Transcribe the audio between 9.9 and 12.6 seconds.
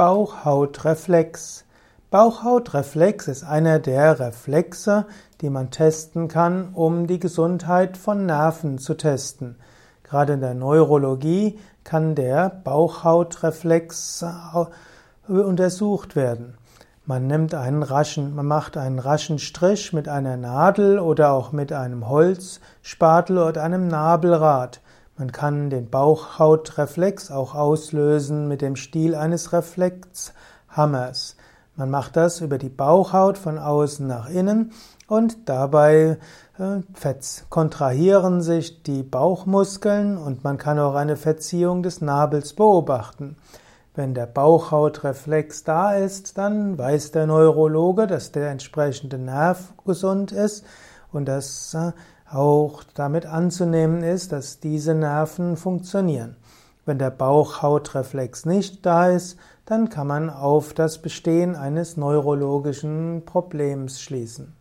Gerade in der Neurologie kann der